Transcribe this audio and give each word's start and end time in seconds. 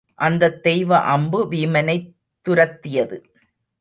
அந்தத் 0.19 0.63
தெய்வ 0.63 0.97
அம்பு 0.97 1.47
வீமனைத் 1.51 2.09
துரத்தியது. 2.45 3.17